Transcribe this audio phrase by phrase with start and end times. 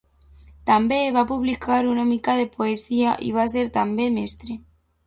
[0.69, 4.61] També va publicar una mica de poesia i va ser també mestre.